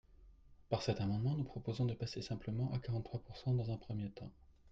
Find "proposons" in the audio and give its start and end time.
1.43-1.85